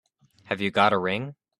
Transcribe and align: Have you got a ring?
Have 0.45 0.61
you 0.61 0.71
got 0.71 0.93
a 0.93 0.97
ring? 0.97 1.35